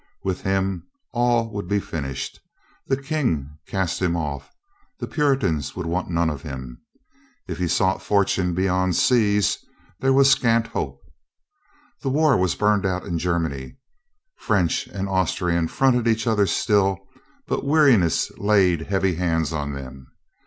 [0.23, 2.39] With him all would be fin ished.
[2.87, 4.49] The King cast him off,
[4.99, 6.81] the Puritans would want none of him.
[7.47, 9.59] If he sought fortune beyond seas,
[9.99, 11.01] there was scant hope.
[12.01, 13.77] The war was burned out in Germany.
[14.37, 16.97] French and Austrian fronted each other still,
[17.45, 20.07] but weariness laid heavy hands on them.